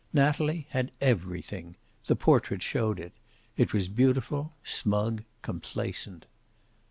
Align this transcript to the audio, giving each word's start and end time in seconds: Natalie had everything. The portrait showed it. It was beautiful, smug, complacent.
Natalie 0.13 0.65
had 0.71 0.89
everything. 0.99 1.75
The 2.07 2.15
portrait 2.15 2.63
showed 2.63 2.99
it. 2.99 3.13
It 3.55 3.71
was 3.71 3.87
beautiful, 3.87 4.51
smug, 4.63 5.23
complacent. 5.43 6.25